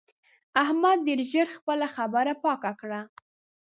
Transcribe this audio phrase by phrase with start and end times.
[0.63, 3.01] احمد ډېر ژر خپله خبره پاکه کړه.